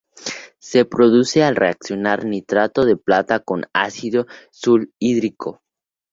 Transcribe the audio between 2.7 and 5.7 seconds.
de plata con ácido sulfhídrico.